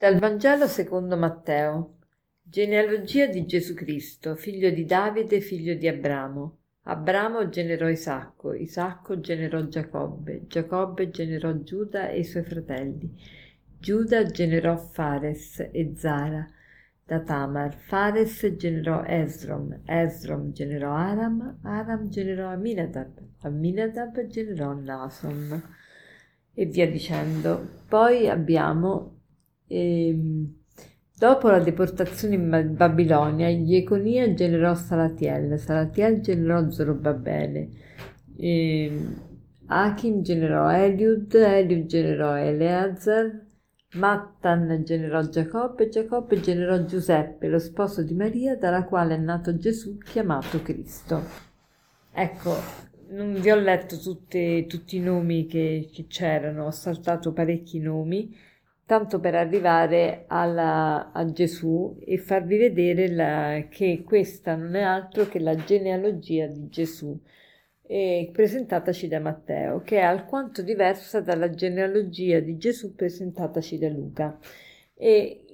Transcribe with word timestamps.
Dal 0.00 0.16
Vangelo 0.20 0.68
secondo 0.68 1.16
Matteo. 1.16 1.96
Genealogia 2.40 3.26
di 3.26 3.44
Gesù 3.46 3.74
Cristo, 3.74 4.36
figlio 4.36 4.70
di 4.70 4.84
Davide, 4.84 5.40
figlio 5.40 5.74
di 5.74 5.88
Abramo. 5.88 6.58
Abramo 6.82 7.48
generò 7.48 7.88
Isacco, 7.88 8.52
Isacco 8.52 9.18
generò 9.18 9.60
Giacobbe, 9.66 10.46
Giacobbe 10.46 11.10
generò 11.10 11.52
Giuda 11.64 12.10
e 12.10 12.20
i 12.20 12.24
suoi 12.24 12.44
fratelli. 12.44 13.12
Giuda 13.76 14.24
generò 14.26 14.76
Fares 14.76 15.68
e 15.72 15.92
Zara 15.96 16.48
da 17.04 17.18
Tamar. 17.18 17.74
Fares 17.76 18.54
generò 18.56 19.02
Esrom, 19.04 19.80
Esrom 19.84 20.52
generò 20.52 20.92
Aram, 20.92 21.58
Aram 21.62 22.08
generò 22.08 22.50
Aminadab, 22.50 23.18
Aminadab 23.40 24.26
generò 24.26 24.74
Nason 24.74 25.60
e 26.54 26.66
via 26.66 26.88
dicendo. 26.88 27.68
Poi 27.88 28.28
abbiamo 28.28 29.17
e, 29.68 30.08
ehm, 30.08 30.54
dopo 31.16 31.48
la 31.48 31.60
deportazione 31.60 32.34
in 32.34 32.74
Babilonia, 32.76 33.48
Jeconia 33.48 34.32
generò 34.34 34.74
Salatiel, 34.74 35.58
Salatiel 35.58 36.20
generò 36.20 36.68
Zorobabele, 36.70 37.68
e, 38.36 38.84
ehm, 38.86 39.26
Achim 39.70 40.22
generò 40.22 40.70
Eliud, 40.70 41.34
Eliud 41.34 41.86
generò 41.86 42.36
Eleazar, 42.36 43.46
Mattan 43.94 44.82
generò 44.84 45.22
Giacobbe, 45.22 45.88
Giacobbe 45.88 46.40
generò 46.40 46.84
Giuseppe, 46.84 47.48
lo 47.48 47.58
sposo 47.58 48.02
di 48.02 48.14
Maria, 48.14 48.56
dalla 48.56 48.84
quale 48.84 49.14
è 49.14 49.18
nato 49.18 49.56
Gesù 49.56 49.98
chiamato 49.98 50.62
Cristo. 50.62 51.22
Ecco, 52.12 52.54
non 53.10 53.34
vi 53.34 53.50
ho 53.50 53.56
letto 53.56 53.98
tutte, 53.98 54.66
tutti 54.66 54.96
i 54.96 55.00
nomi 55.00 55.46
che, 55.46 55.88
che 55.92 56.06
c'erano, 56.06 56.66
ho 56.66 56.70
saltato 56.70 57.32
parecchi 57.32 57.78
nomi 57.78 58.34
tanto 58.88 59.20
per 59.20 59.34
arrivare 59.34 60.24
alla, 60.28 61.12
a 61.12 61.30
Gesù 61.30 61.98
e 62.06 62.16
farvi 62.16 62.56
vedere 62.56 63.10
la, 63.10 63.66
che 63.68 64.02
questa 64.02 64.54
non 64.56 64.74
è 64.76 64.80
altro 64.80 65.28
che 65.28 65.38
la 65.40 65.54
genealogia 65.54 66.46
di 66.46 66.70
Gesù, 66.70 67.14
eh, 67.82 68.30
presentataci 68.32 69.06
da 69.06 69.20
Matteo, 69.20 69.82
che 69.82 69.98
è 69.98 70.00
alquanto 70.00 70.62
diversa 70.62 71.20
dalla 71.20 71.50
genealogia 71.50 72.40
di 72.40 72.56
Gesù 72.56 72.94
presentataci 72.94 73.76
da 73.78 73.90
Luca. 73.90 74.38
E 74.94 75.44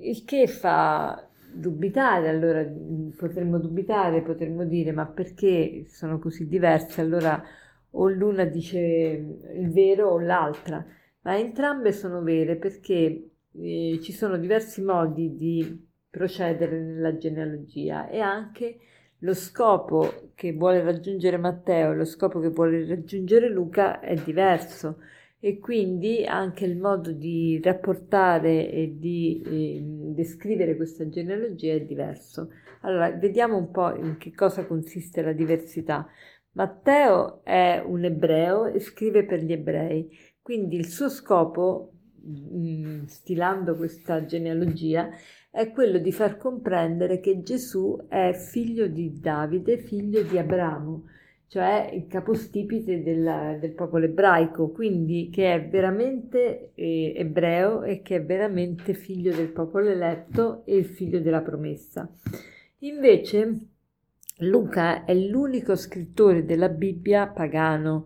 il 0.00 0.22
che 0.26 0.46
fa 0.46 1.26
dubitare, 1.50 2.28
allora 2.28 2.62
potremmo 3.16 3.58
dubitare, 3.58 4.20
potremmo 4.20 4.64
dire 4.66 4.92
ma 4.92 5.06
perché 5.06 5.86
sono 5.88 6.18
così 6.18 6.46
diverse? 6.46 7.00
Allora 7.00 7.42
o 7.92 8.08
l'una 8.10 8.44
dice 8.44 8.78
il 8.78 9.70
vero 9.70 10.10
o 10.10 10.20
l'altra 10.20 10.84
ma 11.24 11.38
entrambe 11.38 11.92
sono 11.92 12.22
vere 12.22 12.56
perché 12.56 13.30
eh, 13.52 13.98
ci 14.02 14.12
sono 14.12 14.36
diversi 14.38 14.82
modi 14.82 15.34
di 15.34 15.86
procedere 16.08 16.80
nella 16.80 17.16
genealogia 17.16 18.08
e 18.08 18.20
anche 18.20 18.78
lo 19.18 19.34
scopo 19.34 20.30
che 20.34 20.52
vuole 20.52 20.82
raggiungere 20.82 21.36
Matteo 21.38 21.92
e 21.92 21.96
lo 21.96 22.04
scopo 22.04 22.40
che 22.40 22.50
vuole 22.50 22.86
raggiungere 22.86 23.48
Luca 23.48 24.00
è 24.00 24.14
diverso 24.14 24.98
e 25.40 25.58
quindi 25.58 26.24
anche 26.24 26.64
il 26.64 26.78
modo 26.78 27.12
di 27.12 27.60
rapportare 27.62 28.70
e 28.70 28.96
di 28.98 29.42
eh, 29.44 29.78
descrivere 30.14 30.74
questa 30.74 31.06
genealogia 31.08 31.74
è 31.74 31.82
diverso. 31.82 32.48
Allora, 32.80 33.10
vediamo 33.10 33.56
un 33.58 33.70
po' 33.70 33.94
in 33.94 34.16
che 34.16 34.32
cosa 34.32 34.64
consiste 34.64 35.20
la 35.20 35.32
diversità. 35.32 36.08
Matteo 36.52 37.44
è 37.44 37.82
un 37.84 38.04
ebreo 38.04 38.66
e 38.66 38.80
scrive 38.80 39.24
per 39.24 39.42
gli 39.42 39.52
ebrei, 39.52 40.08
quindi 40.44 40.76
il 40.76 40.88
suo 40.88 41.08
scopo, 41.08 41.92
mm, 42.22 43.04
stilando 43.06 43.74
questa 43.76 44.26
genealogia, 44.26 45.08
è 45.50 45.70
quello 45.72 45.96
di 45.96 46.12
far 46.12 46.36
comprendere 46.36 47.18
che 47.18 47.40
Gesù 47.40 47.98
è 48.10 48.34
figlio 48.34 48.86
di 48.86 49.18
Davide, 49.18 49.78
figlio 49.78 50.22
di 50.22 50.36
Abramo, 50.36 51.04
cioè 51.46 51.88
il 51.94 52.06
capostipite 52.08 53.02
del, 53.02 53.56
del 53.58 53.72
popolo 53.72 54.04
ebraico, 54.04 54.68
quindi 54.68 55.30
che 55.30 55.54
è 55.54 55.66
veramente 55.66 56.72
eh, 56.74 57.14
ebreo 57.16 57.82
e 57.82 58.02
che 58.02 58.16
è 58.16 58.22
veramente 58.22 58.92
figlio 58.92 59.34
del 59.34 59.48
popolo 59.48 59.88
eletto 59.88 60.66
e 60.66 60.82
figlio 60.82 61.20
della 61.20 61.40
promessa. 61.40 62.06
Invece 62.80 63.68
Luca 64.40 65.06
è 65.06 65.14
l'unico 65.14 65.74
scrittore 65.74 66.44
della 66.44 66.68
Bibbia 66.68 67.28
pagano, 67.28 68.04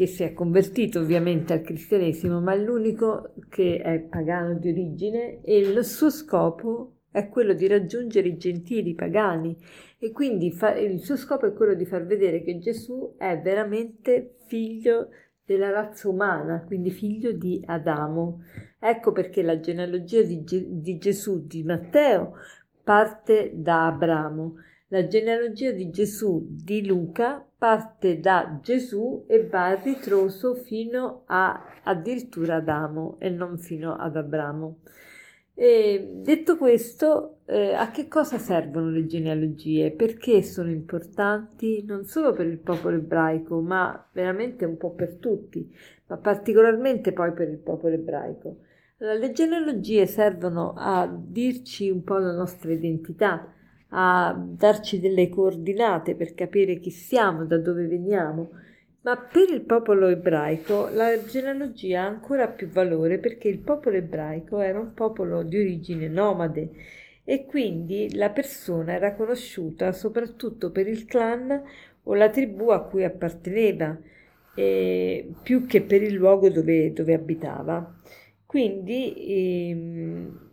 che 0.00 0.06
si 0.06 0.22
è 0.22 0.32
convertito 0.32 1.00
ovviamente 1.00 1.52
al 1.52 1.60
cristianesimo, 1.60 2.40
ma 2.40 2.54
è 2.54 2.56
l'unico 2.56 3.34
che 3.50 3.82
è 3.82 3.98
pagano 3.98 4.54
di 4.54 4.70
origine 4.70 5.42
e 5.42 5.58
il 5.58 5.84
suo 5.84 6.08
scopo 6.08 7.00
è 7.10 7.28
quello 7.28 7.52
di 7.52 7.66
raggiungere 7.66 8.28
i 8.28 8.38
gentili 8.38 8.94
pagani 8.94 9.54
e 9.98 10.10
quindi 10.10 10.52
fa, 10.52 10.74
il 10.74 11.00
suo 11.00 11.18
scopo 11.18 11.44
è 11.44 11.52
quello 11.52 11.74
di 11.74 11.84
far 11.84 12.06
vedere 12.06 12.42
che 12.42 12.58
Gesù 12.58 13.14
è 13.18 13.38
veramente 13.42 14.36
figlio 14.46 15.10
della 15.44 15.68
razza 15.68 16.08
umana, 16.08 16.64
quindi 16.64 16.90
figlio 16.90 17.32
di 17.32 17.62
Adamo. 17.66 18.40
Ecco 18.78 19.12
perché 19.12 19.42
la 19.42 19.60
genealogia 19.60 20.22
di, 20.22 20.42
di 20.80 20.96
Gesù 20.96 21.46
di 21.46 21.62
Matteo 21.62 22.36
parte 22.82 23.50
da 23.52 23.88
Abramo 23.88 24.54
la 24.92 25.06
genealogia 25.06 25.70
di 25.70 25.88
Gesù 25.90 26.46
di 26.48 26.84
Luca 26.84 27.46
parte 27.56 28.18
da 28.18 28.58
Gesù 28.60 29.24
e 29.28 29.46
va 29.46 29.66
a 29.66 29.80
ritroso 29.80 30.54
fino 30.54 31.22
a 31.26 31.80
addirittura 31.84 32.56
Adamo 32.56 33.16
e 33.20 33.28
non 33.30 33.58
fino 33.58 33.94
ad 33.94 34.16
Abramo. 34.16 34.78
E 35.54 36.10
detto 36.12 36.56
questo, 36.56 37.40
eh, 37.44 37.72
a 37.72 37.90
che 37.90 38.08
cosa 38.08 38.38
servono 38.38 38.90
le 38.90 39.06
genealogie? 39.06 39.92
Perché 39.92 40.42
sono 40.42 40.70
importanti 40.70 41.84
non 41.84 42.04
solo 42.04 42.32
per 42.32 42.46
il 42.46 42.58
popolo 42.58 42.96
ebraico, 42.96 43.60
ma 43.60 44.08
veramente 44.12 44.64
un 44.64 44.76
po' 44.76 44.90
per 44.90 45.16
tutti, 45.16 45.72
ma 46.06 46.16
particolarmente 46.16 47.12
poi 47.12 47.32
per 47.32 47.48
il 47.48 47.58
popolo 47.58 47.94
ebraico. 47.94 48.56
Allora, 48.98 49.18
le 49.18 49.30
genealogie 49.30 50.06
servono 50.06 50.74
a 50.76 51.06
dirci 51.06 51.90
un 51.90 52.02
po' 52.02 52.18
la 52.18 52.32
nostra 52.32 52.72
identità, 52.72 53.54
a 53.90 54.34
darci 54.36 55.00
delle 55.00 55.28
coordinate 55.28 56.14
per 56.14 56.34
capire 56.34 56.78
chi 56.78 56.90
siamo, 56.90 57.44
da 57.44 57.58
dove 57.58 57.86
veniamo. 57.86 58.50
Ma 59.02 59.16
per 59.16 59.48
il 59.50 59.62
popolo 59.62 60.08
ebraico 60.08 60.88
la 60.92 61.24
genealogia 61.24 62.02
ha 62.02 62.06
ancora 62.06 62.48
più 62.48 62.68
valore 62.68 63.18
perché 63.18 63.48
il 63.48 63.58
popolo 63.58 63.96
ebraico 63.96 64.60
era 64.60 64.78
un 64.78 64.92
popolo 64.92 65.42
di 65.42 65.58
origine 65.58 66.06
nomade 66.08 66.70
e 67.24 67.46
quindi 67.46 68.14
la 68.14 68.28
persona 68.28 68.92
era 68.92 69.14
conosciuta 69.14 69.92
soprattutto 69.92 70.70
per 70.70 70.86
il 70.86 71.06
clan 71.06 71.62
o 72.02 72.14
la 72.14 72.28
tribù 72.28 72.68
a 72.68 72.82
cui 72.82 73.04
apparteneva, 73.04 73.98
eh, 74.54 75.32
più 75.42 75.66
che 75.66 75.80
per 75.82 76.02
il 76.02 76.14
luogo 76.14 76.50
dove, 76.50 76.92
dove 76.92 77.14
abitava. 77.14 77.94
Quindi 78.44 79.14
ehm, 79.70 80.49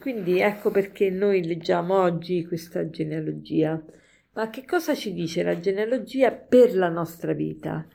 quindi 0.00 0.40
ecco 0.40 0.70
perché 0.70 1.10
noi 1.10 1.44
leggiamo 1.44 1.98
oggi 2.00 2.46
questa 2.46 2.88
genealogia. 2.88 3.82
Ma 4.32 4.50
che 4.50 4.64
cosa 4.64 4.94
ci 4.94 5.12
dice 5.12 5.42
la 5.42 5.60
genealogia 5.60 6.32
per 6.32 6.74
la 6.74 6.88
nostra 6.88 7.32
vita? 7.32 7.86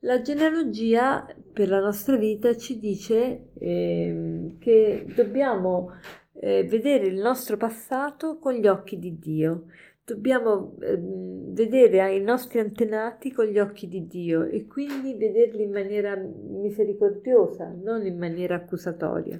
La 0.00 0.20
genealogia 0.20 1.26
per 1.52 1.68
la 1.68 1.80
nostra 1.80 2.16
vita 2.16 2.56
ci 2.56 2.78
dice 2.78 3.50
eh, 3.58 4.56
che 4.58 5.06
dobbiamo 5.14 5.92
eh, 6.40 6.64
vedere 6.64 7.06
il 7.06 7.20
nostro 7.20 7.56
passato 7.56 8.38
con 8.38 8.54
gli 8.54 8.66
occhi 8.66 8.98
di 8.98 9.18
Dio, 9.18 9.66
dobbiamo 10.04 10.76
eh, 10.80 10.98
vedere 10.98 12.14
i 12.14 12.20
nostri 12.20 12.58
antenati 12.58 13.32
con 13.32 13.46
gli 13.46 13.58
occhi 13.58 13.88
di 13.88 14.06
Dio 14.06 14.44
e 14.44 14.66
quindi 14.66 15.14
vederli 15.14 15.62
in 15.62 15.72
maniera 15.72 16.16
misericordiosa, 16.16 17.72
non 17.82 18.04
in 18.06 18.18
maniera 18.18 18.56
accusatoria. 18.56 19.38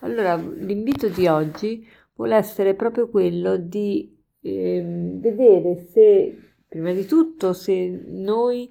Allora, 0.00 0.36
l'invito 0.36 1.08
di 1.08 1.26
oggi 1.26 1.86
vuole 2.14 2.36
essere 2.36 2.74
proprio 2.74 3.08
quello 3.08 3.56
di 3.56 4.16
eh, 4.40 4.82
vedere 5.20 5.86
se, 5.90 6.36
prima 6.68 6.92
di 6.92 7.04
tutto, 7.04 7.52
se 7.52 7.88
noi 8.06 8.70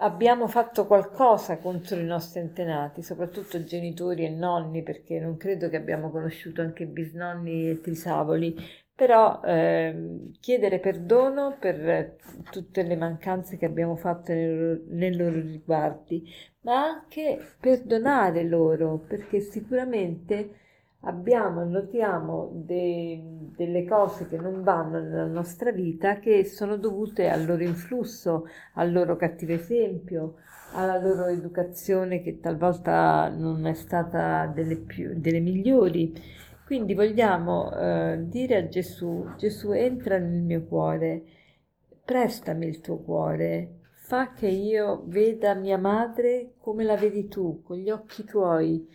abbiamo 0.00 0.46
fatto 0.46 0.86
qualcosa 0.86 1.58
contro 1.58 1.96
i 1.96 2.04
nostri 2.04 2.40
antenati, 2.40 3.02
soprattutto 3.02 3.64
genitori 3.64 4.24
e 4.24 4.30
nonni, 4.30 4.82
perché 4.82 5.18
non 5.18 5.36
credo 5.36 5.68
che 5.68 5.76
abbiamo 5.76 6.10
conosciuto 6.10 6.60
anche 6.60 6.86
bisnonni 6.86 7.70
e 7.70 7.80
trisavoli, 7.80 8.54
però 8.94 9.40
eh, 9.44 10.30
chiedere 10.40 10.80
perdono 10.80 11.56
per 11.58 12.16
tutte 12.50 12.82
le 12.82 12.96
mancanze 12.96 13.56
che 13.56 13.66
abbiamo 13.66 13.96
fatto 13.96 14.32
nei, 14.32 14.82
nei 14.88 15.16
loro 15.16 15.40
riguardi, 15.40 16.24
ma 16.62 16.84
anche 16.84 17.38
perdonare 17.60 18.42
loro, 18.44 18.98
perché 18.98 19.40
sicuramente 19.40 20.66
abbiamo, 21.02 21.64
notiamo 21.64 22.50
de, 22.52 23.20
delle 23.56 23.84
cose 23.84 24.26
che 24.26 24.36
non 24.36 24.62
vanno 24.62 25.00
nella 25.00 25.26
nostra 25.26 25.70
vita 25.70 26.18
che 26.18 26.44
sono 26.44 26.76
dovute 26.76 27.28
al 27.28 27.46
loro 27.46 27.62
influsso, 27.62 28.46
al 28.74 28.92
loro 28.92 29.16
cattivo 29.16 29.52
esempio, 29.52 30.36
alla 30.72 30.98
loro 30.98 31.26
educazione 31.26 32.20
che 32.20 32.40
talvolta 32.40 33.28
non 33.28 33.66
è 33.66 33.74
stata 33.74 34.46
delle, 34.46 34.76
più, 34.76 35.18
delle 35.18 35.40
migliori. 35.40 36.12
Quindi 36.64 36.94
vogliamo 36.94 37.72
eh, 37.74 38.18
dire 38.26 38.56
a 38.56 38.68
Gesù, 38.68 39.26
Gesù 39.38 39.72
entra 39.72 40.18
nel 40.18 40.42
mio 40.42 40.64
cuore, 40.64 41.22
prestami 42.04 42.66
il 42.66 42.80
tuo 42.80 42.98
cuore, 42.98 43.78
fa 43.92 44.32
che 44.32 44.48
io 44.48 45.04
veda 45.06 45.54
mia 45.54 45.78
madre 45.78 46.54
come 46.58 46.84
la 46.84 46.96
vedi 46.96 47.28
tu, 47.28 47.62
con 47.62 47.78
gli 47.78 47.88
occhi 47.88 48.24
tuoi, 48.24 48.86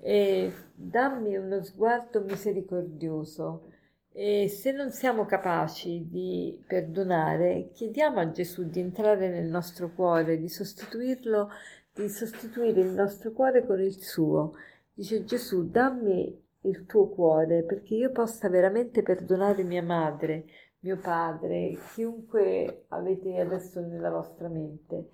e 0.00 0.52
dammi 0.74 1.36
uno 1.36 1.62
sguardo 1.62 2.22
misericordioso. 2.22 3.72
E 4.12 4.48
se 4.48 4.72
non 4.72 4.90
siamo 4.90 5.26
capaci 5.26 6.08
di 6.08 6.60
perdonare, 6.66 7.70
chiediamo 7.72 8.18
a 8.18 8.30
Gesù 8.30 8.64
di 8.64 8.80
entrare 8.80 9.28
nel 9.28 9.46
nostro 9.46 9.92
cuore, 9.94 10.38
di 10.38 10.48
sostituirlo, 10.48 11.50
di 11.92 12.08
sostituire 12.08 12.80
il 12.80 12.90
nostro 12.90 13.32
cuore 13.32 13.64
con 13.64 13.80
il 13.80 14.00
suo. 14.00 14.54
Dice 14.92 15.24
Gesù, 15.24 15.68
dammi 15.68 16.46
il 16.62 16.86
tuo 16.86 17.08
cuore 17.08 17.62
perché 17.62 17.94
io 17.94 18.10
possa 18.10 18.48
veramente 18.48 19.02
perdonare 19.02 19.62
mia 19.62 19.82
madre, 19.82 20.46
mio 20.80 20.96
padre, 20.96 21.78
chiunque 21.94 22.86
avete 22.88 23.38
adesso 23.38 23.80
nella 23.80 24.10
vostra 24.10 24.48
mente. 24.48 25.10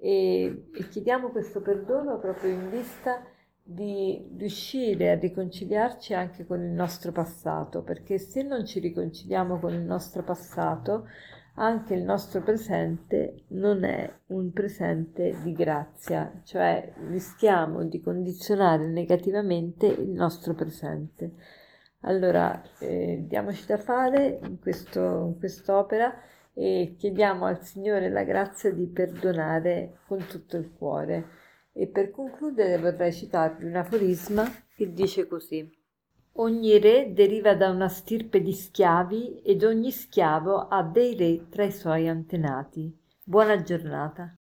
E, 0.00 0.68
e 0.72 0.88
chiediamo 0.88 1.30
questo 1.30 1.60
perdono 1.60 2.18
proprio 2.18 2.50
in 2.50 2.70
vista 2.70 3.24
di 3.70 4.26
riuscire 4.38 5.10
a 5.10 5.18
riconciliarci 5.18 6.14
anche 6.14 6.46
con 6.46 6.62
il 6.62 6.70
nostro 6.70 7.12
passato, 7.12 7.82
perché 7.82 8.16
se 8.16 8.42
non 8.42 8.64
ci 8.64 8.80
riconciliamo 8.80 9.58
con 9.58 9.74
il 9.74 9.82
nostro 9.82 10.22
passato, 10.22 11.06
anche 11.56 11.92
il 11.92 12.02
nostro 12.02 12.40
presente 12.40 13.42
non 13.48 13.84
è 13.84 14.10
un 14.28 14.52
presente 14.52 15.36
di 15.42 15.52
grazia, 15.52 16.40
cioè 16.44 16.94
rischiamo 17.08 17.84
di 17.84 18.00
condizionare 18.00 18.86
negativamente 18.86 19.86
il 19.86 20.12
nostro 20.12 20.54
presente. 20.54 21.32
Allora, 22.02 22.62
eh, 22.78 23.22
diamoci 23.26 23.66
da 23.66 23.76
fare 23.76 24.38
in, 24.44 24.60
questo, 24.60 25.26
in 25.26 25.38
quest'opera 25.38 26.14
e 26.54 26.94
chiediamo 26.96 27.44
al 27.44 27.62
Signore 27.62 28.08
la 28.08 28.24
grazia 28.24 28.72
di 28.72 28.86
perdonare 28.86 29.98
con 30.06 30.24
tutto 30.26 30.56
il 30.56 30.72
cuore. 30.72 31.46
E 31.80 31.86
per 31.86 32.10
concludere 32.10 32.76
vorrei 32.76 33.12
citarvi 33.12 33.64
un 33.64 33.76
aforisma 33.76 34.44
che 34.74 34.92
dice 34.92 35.28
così. 35.28 35.64
Ogni 36.32 36.76
re 36.80 37.12
deriva 37.12 37.54
da 37.54 37.70
una 37.70 37.88
stirpe 37.88 38.42
di 38.42 38.52
schiavi 38.52 39.42
ed 39.42 39.62
ogni 39.62 39.92
schiavo 39.92 40.66
ha 40.66 40.82
dei 40.82 41.14
re 41.14 41.46
tra 41.48 41.62
i 41.62 41.70
suoi 41.70 42.08
antenati. 42.08 42.92
Buona 43.22 43.62
giornata. 43.62 44.37